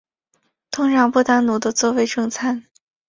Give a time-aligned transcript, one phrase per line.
[0.71, 2.65] 通常不单独地作为正餐。